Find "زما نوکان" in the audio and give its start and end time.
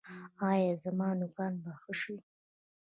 0.83-1.53